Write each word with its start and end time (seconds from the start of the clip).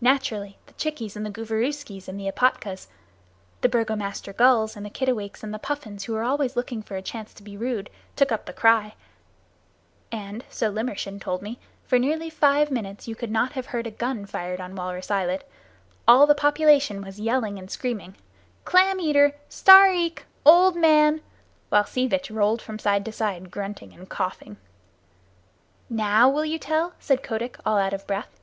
Naturally 0.00 0.56
the 0.64 0.72
Chickies 0.72 1.14
and 1.14 1.26
the 1.26 1.30
Gooverooskies 1.30 2.08
and 2.08 2.18
the 2.18 2.26
Epatkas 2.26 2.86
the 3.60 3.68
Burgomaster 3.68 4.32
Gulls 4.32 4.74
and 4.74 4.86
the 4.86 4.88
Kittiwakes 4.88 5.42
and 5.42 5.52
the 5.52 5.58
Puffins, 5.58 6.04
who 6.04 6.16
are 6.16 6.22
always 6.24 6.56
looking 6.56 6.80
for 6.82 6.96
a 6.96 7.02
chance 7.02 7.34
to 7.34 7.42
be 7.42 7.54
rude, 7.54 7.90
took 8.16 8.32
up 8.32 8.46
the 8.46 8.54
cry, 8.54 8.94
and 10.10 10.42
so 10.48 10.72
Limmershin 10.72 11.20
told 11.20 11.42
me 11.42 11.58
for 11.84 11.98
nearly 11.98 12.30
five 12.30 12.70
minutes 12.70 13.06
you 13.06 13.14
could 13.14 13.30
not 13.30 13.52
have 13.52 13.66
heard 13.66 13.86
a 13.86 13.90
gun 13.90 14.24
fired 14.24 14.58
on 14.58 14.74
Walrus 14.74 15.10
Islet. 15.10 15.46
All 16.08 16.26
the 16.26 16.34
population 16.34 17.02
was 17.02 17.20
yelling 17.20 17.58
and 17.58 17.70
screaming 17.70 18.16
"Clam 18.64 18.98
eater! 18.98 19.34
Stareek 19.50 20.20
[old 20.46 20.76
man]!" 20.76 21.20
while 21.68 21.84
Sea 21.84 22.06
Vitch 22.08 22.30
rolled 22.30 22.62
from 22.62 22.78
side 22.78 23.04
to 23.04 23.12
side 23.12 23.50
grunting 23.50 23.92
and 23.92 24.08
coughing. 24.08 24.56
"Now 25.90 26.26
will 26.30 26.46
you 26.46 26.58
tell?" 26.58 26.94
said 26.98 27.22
Kotick, 27.22 27.58
all 27.66 27.76
out 27.76 27.92
of 27.92 28.06
breath. 28.06 28.34